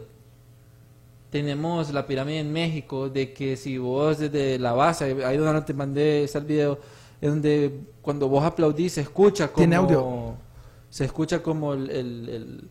[1.31, 5.75] Tenemos la pirámide en México de que si vos desde la base, ahí donde te
[5.75, 6.79] mandé ese video,
[7.21, 9.57] es donde cuando vos aplaudís se escucha como...
[9.59, 10.35] Tiene audio.
[10.89, 12.69] Se escucha como el, el, el-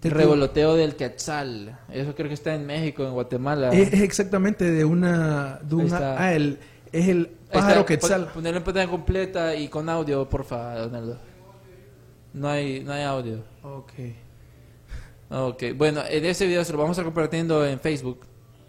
[0.00, 1.78] Te- el revoloteo del quetzal.
[1.90, 3.70] Eso creo que está en México, en Guatemala.
[3.72, 5.60] Es, exactamente de una...
[5.62, 6.22] De una está.
[6.22, 6.58] ah, el,
[6.98, 7.18] es el
[7.50, 8.24] Ahí pájaro está, quetzal.
[8.24, 11.18] pon- Ponerlo en pantalla completa y con audio, porfa, Donaldo.
[12.32, 13.42] No hay, no hay audio.
[13.62, 13.92] Ok.
[15.30, 18.20] Ok, bueno, en ese video se lo vamos a compartiendo en Facebook.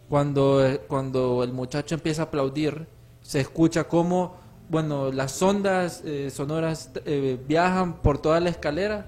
[0.09, 2.87] Cuando, cuando el muchacho empieza a aplaudir,
[3.21, 4.37] se escucha como,
[4.69, 9.07] bueno, las ondas eh, sonoras eh, viajan por toda la escalera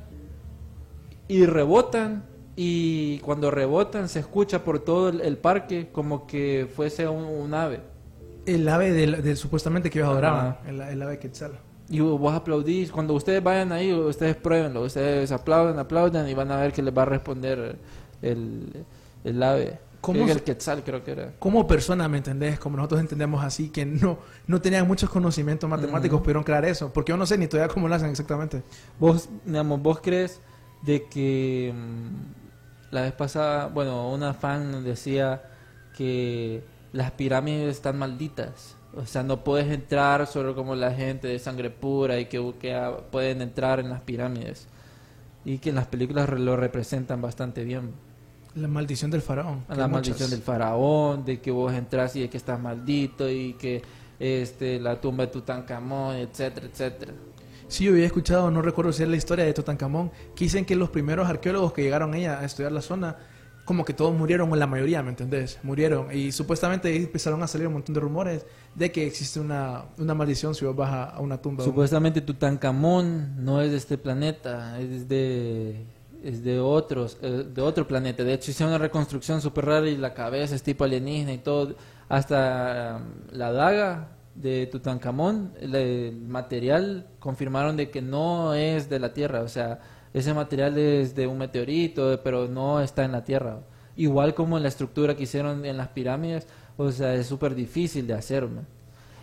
[1.28, 2.26] y rebotan.
[2.60, 7.54] Y cuando rebotan, se escucha por todo el, el parque como que fuese un, un
[7.54, 7.82] ave.
[8.48, 10.58] El ave del, del supuestamente que ellos adoraban.
[10.68, 11.60] El, el ave quetzal.
[11.90, 12.92] Y vos aplaudís.
[12.92, 14.82] Cuando ustedes vayan ahí, ustedes pruébenlo.
[14.82, 17.78] Ustedes aplaudan, aplaudan y van a ver que les va a responder
[18.22, 18.86] el,
[19.24, 19.80] el ave.
[20.02, 21.34] ¿Cómo que el quetzal creo que era.
[21.40, 22.60] como persona, ¿me entendés?
[22.60, 26.92] Como nosotros entendemos así, que no, no tenían muchos conocimientos matemáticos, pudieron crear eso.
[26.94, 28.64] Porque yo no sé ni todavía cómo lo hacen exactamente.
[29.00, 30.40] Vos, digamos, vos crees
[30.84, 35.44] de que mm, la vez pasada, bueno, una fan decía
[35.96, 36.64] que
[36.98, 38.76] las pirámides están malditas.
[38.96, 42.74] O sea, no puedes entrar solo como la gente de sangre pura y que, que
[42.74, 44.68] ah, pueden entrar en las pirámides.
[45.46, 47.92] Y que en las películas lo representan bastante bien.
[48.56, 49.64] La maldición del faraón.
[49.70, 50.32] la maldición muchas.
[50.32, 53.84] del faraón, de que vos entras y de que estás maldito y que
[54.18, 57.14] este la tumba de Tutankamón, etcétera, etcétera.
[57.68, 60.76] Sí, yo había escuchado, no recuerdo si es la historia de Tutankamón, que dicen que
[60.76, 63.18] los primeros arqueólogos que llegaron ella a estudiar la zona,
[63.68, 65.60] como que todos murieron, o la mayoría, ¿me entendés?
[65.62, 66.08] Murieron.
[66.16, 70.56] Y supuestamente empezaron a salir un montón de rumores de que existe una, una maldición
[70.56, 71.66] si vos vas a, una tumba.
[71.66, 75.86] Supuestamente Tutankamón no es de este planeta, es de
[76.24, 78.24] es de otros eh, de otro planeta.
[78.24, 81.76] De hecho hicieron una reconstrucción súper rara y la cabeza es tipo alienígena y todo.
[82.08, 89.14] Hasta um, la daga de Tutankamón, el material confirmaron de que no es de la
[89.14, 89.80] Tierra, o sea,
[90.14, 93.60] ese material es de un meteorito, pero no está en la Tierra.
[93.96, 98.06] Igual como en la estructura que hicieron en las pirámides, o sea, es súper difícil
[98.08, 98.44] de hacer.
[98.44, 98.62] ¿no?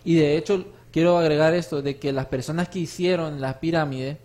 [0.03, 4.17] Y de hecho, quiero agregar esto, de que las personas que hicieron las pirámides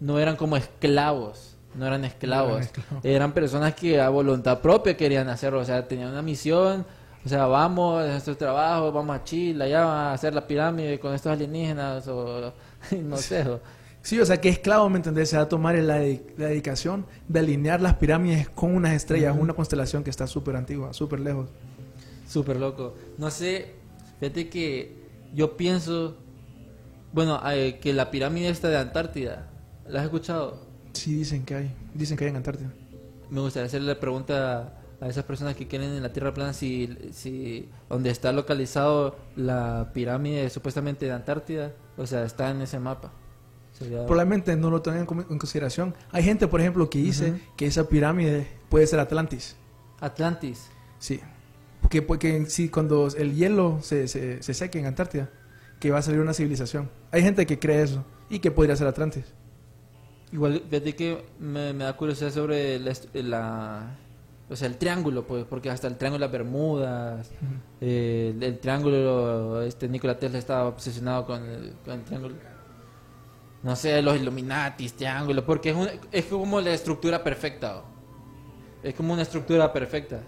[0.00, 3.04] no eran como esclavos, no eran esclavos, eran esclavos.
[3.04, 6.86] eran personas que a voluntad propia querían hacerlo, o sea, tenían una misión,
[7.24, 11.12] o sea, vamos a nuestro trabajo, vamos a Chile, allá a hacer la pirámide con
[11.14, 12.52] estos alienígenas, o
[13.02, 13.60] no sé, o-
[14.06, 15.30] Sí, o sea que esclavo, ¿me entendés?
[15.30, 19.36] Se va a tomar la, de- la dedicación de alinear las pirámides con unas estrellas,
[19.36, 21.48] una constelación que está súper antigua, súper lejos.
[22.28, 22.94] Súper loco.
[23.18, 23.72] No sé,
[24.20, 24.94] fíjate que
[25.34, 26.16] yo pienso,
[27.12, 29.48] bueno, eh, que la pirámide esta de Antártida,
[29.88, 30.60] ¿la has escuchado?
[30.92, 31.74] Sí, dicen que hay.
[31.92, 32.72] Dicen que hay en Antártida.
[33.28, 36.96] Me gustaría hacerle la pregunta a esas personas que creen en la Tierra plana si,
[37.10, 43.10] si donde está localizado la pirámide supuestamente de Antártida, o sea, está en ese mapa.
[43.78, 45.94] Sería- Probablemente no lo tengan en consideración.
[46.10, 49.56] Hay gente, por ejemplo, que dice que esa pirámide puede ser Atlantis.
[50.00, 50.68] Atlantis.
[50.98, 51.20] Sí.
[51.82, 55.30] Porque, porque sí, cuando el hielo se, se, se seque en Antártida,
[55.78, 56.90] que va a salir una civilización.
[57.12, 59.24] Hay gente que cree eso y que podría ser Atlantis.
[60.32, 63.94] Igual, fíjate que me, me da curiosidad sobre la,
[64.48, 67.30] o sea, el triángulo, pues, porque hasta el triángulo de las Bermudas,
[67.80, 72.34] eh, el, el triángulo, este Nikola Tesla estaba obsesionado con el, con el triángulo.
[73.66, 77.78] No sé, los Illuminatis, triángulo, porque es, un- es como la estructura perfecta.
[77.78, 77.82] ¿o?
[78.82, 80.20] Es como una estructura perfecta.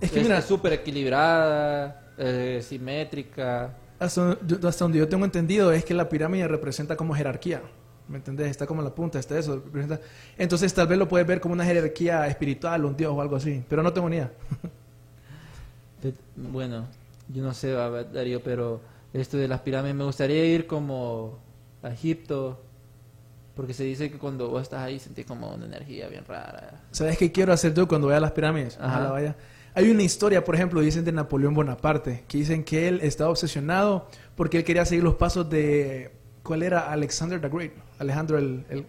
[0.00, 3.76] Es que mira, súper equilibrada, eh, simétrica.
[3.98, 7.60] hasta, hasta donde yo tengo entendido es que la pirámide representa como jerarquía.
[8.08, 8.48] ¿Me entendés?
[8.50, 9.56] Está como la punta, está eso.
[9.56, 10.00] representa-
[10.38, 13.62] Entonces tal vez lo puedes ver como una jerarquía espiritual, un dios o algo así.
[13.68, 14.30] Pero no tengo ni idea.
[16.36, 16.86] Bueno,
[17.28, 18.80] yo no sé, Darío, pero
[19.12, 21.38] esto de las pirámides me gustaría ir como
[21.82, 22.62] a Egipto,
[23.54, 26.82] porque se dice que cuando vos estás ahí sentís como una energía bien rara.
[26.90, 28.76] ¿Sabes qué quiero hacer yo cuando vaya a las pirámides?
[28.78, 28.86] Ajá.
[28.96, 29.36] Ojalá vaya.
[29.74, 34.08] Hay una historia, por ejemplo, dicen de Napoleón Bonaparte, que dicen que él estaba obsesionado
[34.34, 36.12] porque él quería seguir los pasos de
[36.42, 36.90] ¿cuál era?
[36.90, 38.86] Alexander the Great, Alejandro el, el-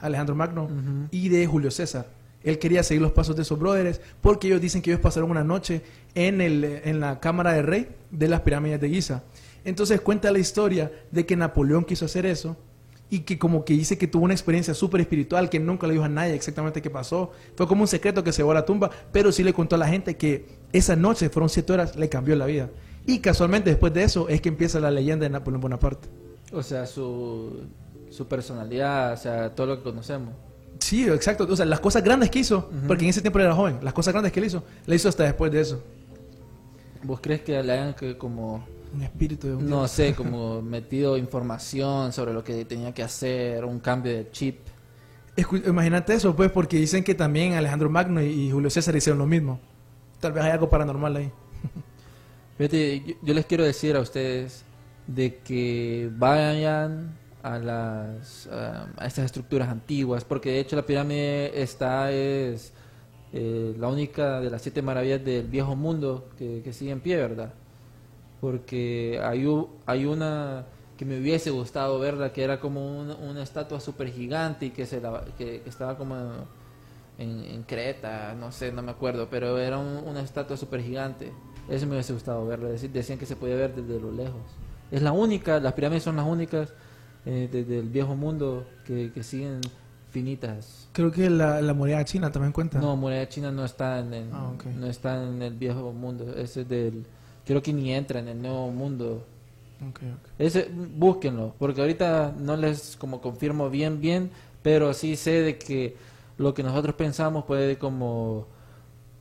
[0.00, 0.68] Alejandro Magno
[1.10, 2.06] y de Julio César.
[2.44, 5.42] Él quería seguir los pasos de esos brothers porque ellos dicen que ellos pasaron una
[5.42, 5.82] noche
[6.14, 9.24] en el en la cámara de rey de las pirámides de Giza.
[9.64, 12.56] Entonces cuenta la historia de que Napoleón quiso hacer eso
[13.10, 16.04] y que como que dice que tuvo una experiencia súper espiritual que nunca le dijo
[16.04, 17.32] a nadie exactamente qué pasó.
[17.56, 19.78] Fue como un secreto que se llevó a la tumba, pero sí le contó a
[19.78, 22.68] la gente que esa noche, fueron siete horas, le cambió la vida.
[23.06, 26.08] Y casualmente después de eso es que empieza la leyenda de Napoleón Bonaparte.
[26.52, 27.62] O sea, su,
[28.10, 30.34] su personalidad, o sea, todo lo que conocemos.
[30.78, 31.46] Sí, exacto.
[31.48, 34.12] O sea, las cosas grandes que hizo, porque en ese tiempo era joven, las cosas
[34.12, 35.82] grandes que él hizo, le hizo hasta después de eso.
[37.02, 41.16] ¿Vos crees que le hayan que como, Un espíritu de un no sé, como metido
[41.16, 44.58] información sobre lo que tenía que hacer, un cambio de chip?
[45.36, 49.26] Escu- Imagínate eso, pues, porque dicen que también Alejandro Magno y, Julio César hicieron lo
[49.26, 49.60] mismo.
[50.20, 51.30] Tal vez hay algo paranormal ahí.
[52.58, 54.64] Fíjate, yo, yo les quiero decir a ustedes
[55.06, 62.10] de que vayan a las a estas estructuras antiguas, porque de hecho la pirámide está
[62.10, 62.72] es
[63.32, 67.16] eh, la única de las siete maravillas del viejo mundo que, que sigue en pie,
[67.16, 67.54] ¿verdad?
[68.40, 69.46] Porque hay,
[69.86, 70.64] hay una
[70.96, 74.84] que me hubiese gustado verla, que era como una, una estatua súper gigante y que,
[74.86, 76.16] se la- que, que estaba como
[77.18, 81.32] en, en Creta, no sé, no me acuerdo, pero era un- una estatua súper gigante.
[81.68, 84.40] Eso me hubiese gustado verla, deci- decían que se podía ver desde lo lejos.
[84.90, 86.72] Es la única, las pirámides son las únicas
[87.26, 89.60] eh, desde el viejo mundo que, que siguen
[90.10, 90.88] finitas.
[90.92, 92.80] Creo que la, la muralla china también cuenta.
[92.80, 94.64] No, muralla china no está en el, Ah, ok.
[94.66, 97.04] no está en el viejo mundo, ese es del,
[97.48, 99.24] creo que ni entra en el nuevo mundo.
[99.88, 100.28] Ok, ok.
[100.38, 104.30] Ese, búsquenlo, porque ahorita no les como confirmo bien, bien,
[104.62, 105.96] pero sí sé de que
[106.36, 108.48] lo que nosotros pensamos puede como,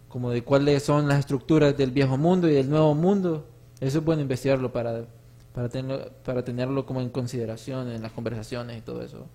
[0.09, 3.47] como de cuáles son las estructuras del viejo mundo y del nuevo mundo.
[3.79, 5.05] Eso es bueno investigarlo para,
[5.53, 9.25] para, tenerlo, para tenerlo como en consideración en las conversaciones y todo eso.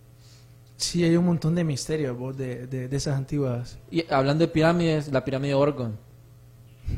[0.77, 3.79] Sí, hay un montón de misterios de, de, de esas antiguas.
[3.91, 6.12] Y hablando de pirámides, la pirámide de Orgon.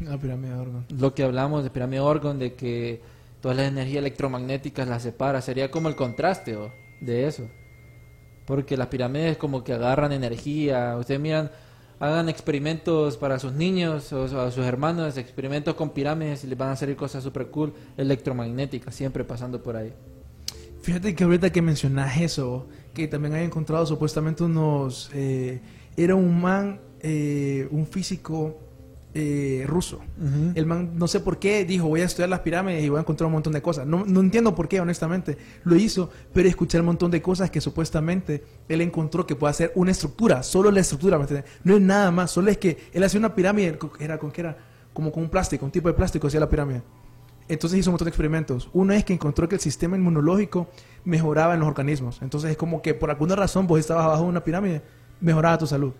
[0.04, 0.86] La pirámide de Orgon.
[0.98, 3.00] Lo que hablamos de pirámide de Orgon, de que
[3.40, 6.72] todas las energías electromagnéticas las separa, sería como el contraste ¿o?
[7.00, 7.48] de eso.
[8.46, 10.96] Porque las pirámides como que agarran energía.
[10.98, 11.50] Ustedes miran,
[11.98, 16.70] hagan experimentos para sus niños o a sus hermanos, experimentos con pirámides y les van
[16.70, 19.92] a salir cosas super cool electromagnéticas, siempre pasando por ahí.
[20.82, 25.10] Fíjate que ahorita que mencionas eso, que también hay encontrado supuestamente unos...
[25.14, 25.60] eh,
[25.96, 28.58] era un man, eh, un físico
[29.16, 30.00] eh, ruso.
[30.56, 33.00] El man, no sé por qué, dijo, voy a estudiar las pirámides y voy a
[33.02, 33.86] encontrar un montón de cosas.
[33.86, 35.38] No, no entiendo por qué, honestamente.
[35.62, 39.72] Lo hizo, pero escuché un montón de cosas que supuestamente él encontró que puede hacer
[39.76, 41.50] una estructura, solo la estructura, ¿me entiendes?
[41.62, 44.56] No es nada más, solo es que él hacía una pirámide, era con qué era,
[44.92, 46.82] como con un plástico, un tipo de plástico hacía la pirámide.
[47.46, 48.68] Entonces hizo un montón de experimentos.
[48.72, 50.68] Uno es que encontró que el sistema inmunológico
[51.04, 52.20] mejoraba en los organismos.
[52.22, 54.82] Entonces es como que por alguna razón vos estabas abajo de una pirámide,
[55.20, 55.92] mejoraba tu salud.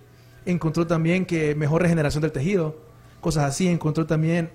[0.46, 2.76] Encontró también que mejor regeneración del tejido,
[3.24, 3.66] cosas así.
[3.66, 4.50] Encontró también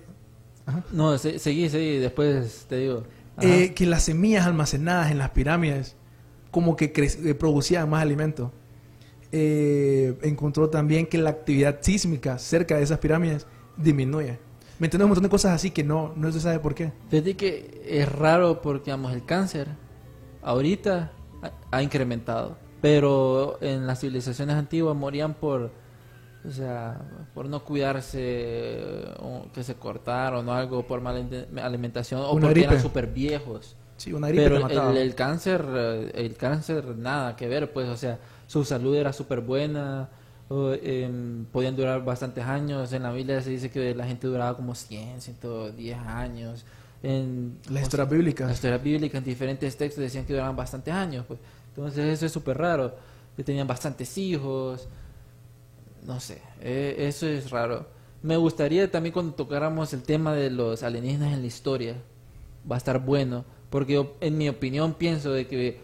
[0.91, 3.03] No, se- seguí, seguí, después te digo.
[3.35, 3.47] Ajá.
[3.47, 5.95] eh, que las semillas almacenadas en las pirámides
[6.51, 8.51] como que eh, producían más alimento.
[9.31, 13.45] Eh, encontró también que la actividad sísmica cerca de esas pirámides
[13.77, 14.39] disminuye.
[14.79, 15.03] ¿Me entiendes?
[15.05, 16.91] Un montón de cosas así que no, no se sabe por qué.
[17.09, 19.67] Fíjate que es raro porque, digamos, el cáncer
[20.41, 21.11] ahorita
[21.43, 22.57] ha, ha incrementado.
[22.81, 25.71] Pero en las civilizaciones antiguas morían por,
[26.47, 27.01] o sea,
[27.33, 31.25] por no cuidarse, o que se cortaron o algo, por mala
[31.61, 33.75] alimentación, o Una porque eran súper viejos.
[33.97, 37.89] Sí, una gripe Pero te el, el cáncer, eh, el cáncer nada que ver, pues,
[37.89, 38.17] o sea,
[38.47, 40.09] su salud era súper buena,
[40.47, 42.93] o, em, podían durar bastantes años.
[42.93, 46.65] En la Biblia se dice que la gente duraba como 100, 110 años.
[47.03, 48.47] En Las historias bíblicas.
[48.47, 51.39] las historias bíblicas en diferentes textos decían que duraban bastantes años, pues.
[51.75, 52.95] Entonces eso es súper raro,
[53.35, 54.87] que tenían bastantes hijos,
[56.05, 57.85] no sé, eh, eso es raro.
[58.21, 61.95] Me gustaría también cuando tocáramos el tema de los alienígenas en la historia,
[62.69, 65.79] va a estar bueno, porque en mi opinión pienso de que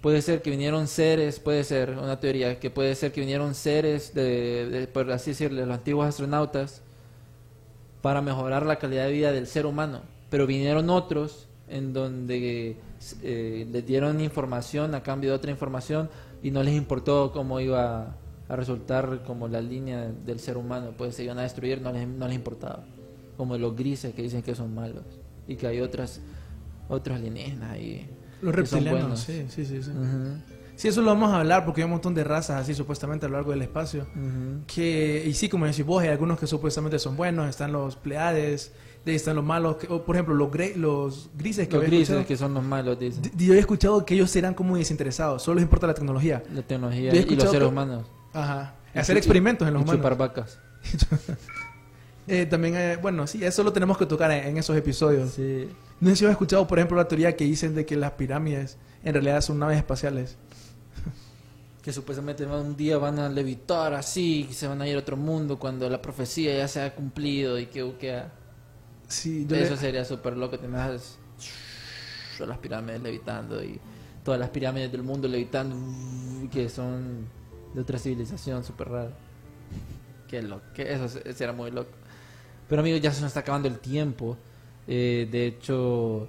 [0.00, 4.14] puede ser que vinieron seres, puede ser una teoría, que puede ser que vinieron seres,
[4.14, 6.82] de, de- por así decirlo, los antiguos astronautas,
[8.02, 12.76] para mejorar la calidad de vida del ser humano, pero vinieron otros en donde
[13.22, 16.10] eh, les dieron información a cambio de otra información
[16.42, 18.14] y no les importó cómo iba
[18.48, 22.06] a resultar como la línea del ser humano, pues se iban a destruir, no les,
[22.06, 22.84] no les importaba,
[23.36, 25.04] como los grises que dicen que son malos
[25.48, 26.20] y que hay otras
[26.88, 28.08] otros alienígenas ahí.
[28.42, 29.82] Los reptilianos, sí, sí, sí.
[29.82, 29.90] sí.
[29.90, 30.38] Ujú,
[30.76, 33.28] Sí, eso lo vamos a hablar porque hay un montón de razas así supuestamente a
[33.28, 34.02] lo largo del espacio.
[34.14, 34.64] ujú.
[34.66, 38.72] Que, y sí, como decís vos, hay algunos que supuestamente son buenos, están los Pleiades,
[39.04, 41.84] de ahí están los malos, que- o, por ejemplo, los, gre- los grises que Los
[41.86, 43.22] grises que son los malos, dicen.
[43.36, 46.42] Yo he escuchado que ellos serán como desinteresados, solo les importa la tecnología.
[46.52, 48.04] La tecnología y los seres que- humanos.
[48.34, 48.74] Ajá.
[48.94, 50.00] Y Hacer experimentos en los y humanos.
[50.02, 50.58] chupar vacas.
[52.26, 55.32] Eh, también, eh, bueno, sí, eso lo tenemos que tocar en, en esos episodios.
[55.32, 55.68] Sí.
[56.00, 58.78] No sé si has escuchado, por ejemplo, la teoría que dicen de que las pirámides
[59.04, 60.36] en realidad son naves espaciales.
[61.82, 65.18] Que supuestamente un día van a levitar así, y se van a ir a otro
[65.18, 68.22] mundo cuando la profecía ya se ha cumplido y que, que
[69.06, 71.18] Sí, yo eso le- sería súper loco, te imaginas
[72.38, 73.78] las pirámides levitando y
[74.24, 75.76] todas las pirámides del mundo levitando
[76.50, 77.26] que son
[77.74, 79.10] de otra civilización súper rara.
[80.28, 81.90] Qué loco, que eso será muy loco.
[82.68, 84.36] Pero amigos, ya se nos está acabando el tiempo.
[84.86, 86.28] Eh, de hecho,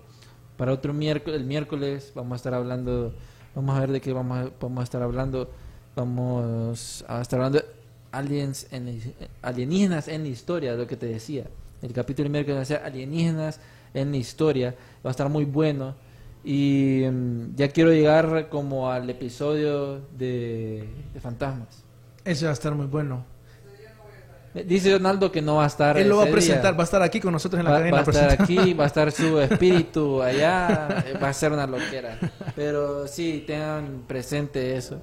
[0.57, 3.13] para otro miércoles, el miércoles vamos a estar hablando,
[3.55, 5.49] vamos a ver de qué vamos a, vamos a estar hablando.
[5.95, 7.65] Vamos a estar hablando de
[8.11, 9.01] aliens en,
[9.41, 11.45] alienígenas en la historia, lo que te decía.
[11.81, 13.61] El capítulo del miércoles va a ser alienígenas
[13.93, 14.75] en la historia.
[15.05, 15.95] Va a estar muy bueno.
[16.47, 21.83] Y mm, ya quiero llegar como al episodio de, de fantasmas.
[22.23, 23.25] Ese va a estar muy bueno.
[24.53, 25.97] Eh, Dice Donaldo que no va a estar.
[25.97, 26.77] Él lo va a ese presentar, día.
[26.77, 27.95] va a estar aquí con nosotros en la Va, cadena.
[27.97, 31.65] va a estar aquí, va a estar su espíritu allá, eh, va a ser una
[31.65, 32.17] loquera.
[32.55, 35.01] Pero sí, tengan presente eso,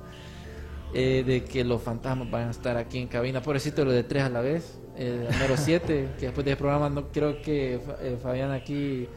[0.95, 3.43] eh, de que los fantasmas van a estar aquí en cabina.
[3.43, 7.09] Pobrecito lo de tres a la vez, el número siete, que después del programa no
[7.11, 9.09] creo que eh, Fabián aquí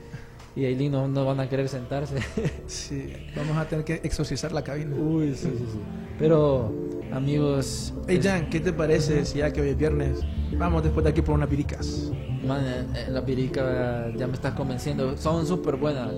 [0.55, 2.15] y Aileen no, no van a querer sentarse.
[2.67, 4.95] Sí, vamos a tener que exorcizar la cabina.
[4.95, 5.79] Uy, sí, sí, sí.
[6.17, 6.73] Pero,
[7.11, 10.19] amigos, Hey Jan, ¿qué te parece si ya que hoy es viernes
[10.57, 12.11] vamos después de aquí por unas piricas?
[12.45, 15.17] Man, eh, eh, la pirica ya me estás convenciendo.
[15.17, 16.13] Son súper buenas.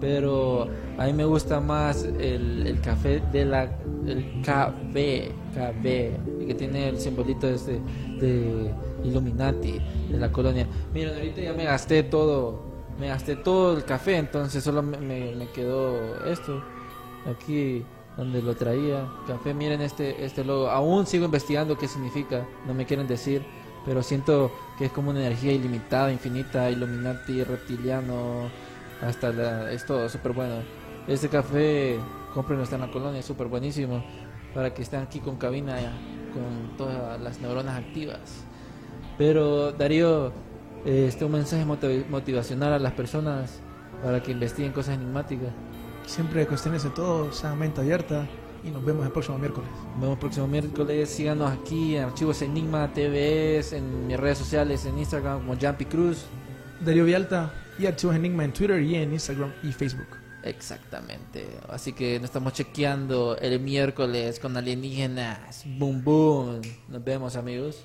[0.00, 3.64] Pero a mí me gusta más el, el café de la.
[4.06, 5.32] El KB.
[5.54, 5.86] KB.
[5.86, 7.80] el Que tiene el simbolito este
[8.20, 8.72] de
[9.04, 9.80] Illuminati
[10.10, 10.66] de la colonia.
[10.94, 12.67] Miren, ahorita ya me gasté todo.
[12.98, 14.16] Me gasté todo el café.
[14.16, 16.62] Entonces solo me, quedó esto.
[17.30, 17.84] Aquí
[18.16, 19.06] donde lo traía.
[19.26, 20.68] Café, miren este, este logo.
[20.68, 22.46] Aún sigo investigando qué significa.
[22.66, 23.42] No me quieren decir
[23.88, 28.50] pero siento que es como una energía ilimitada, infinita, Illuminati, reptiliano,
[29.00, 30.56] hasta la, es todo súper bueno.
[31.06, 31.98] Este café,
[32.34, 34.04] cómprenlo, está en la colonia, súper buenísimo,
[34.54, 35.76] para que estén aquí con cabina,
[36.34, 38.44] con todas las neuronas activas.
[39.16, 40.32] Pero Darío,
[40.84, 43.60] este un mensaje motiv- motivacional a las personas
[44.02, 45.50] para que investiguen cosas enigmáticas.
[46.06, 48.26] Siempre cuestiones de todo, sean mente abierta
[48.64, 49.68] y nos vemos el próximo miércoles.
[49.92, 51.10] Nos vemos el próximo miércoles.
[51.10, 56.24] Síganos aquí en Archivos Enigma TVS, en mis redes sociales, en Instagram como Jumpy Cruz.
[56.80, 60.06] Darío Vialta y Archivos Enigma en Twitter y en Instagram y Facebook.
[60.44, 61.46] Exactamente.
[61.68, 65.64] Así que nos estamos chequeando el miércoles con alienígenas.
[65.76, 66.60] Boom, boom.
[66.88, 67.84] Nos vemos, amigos.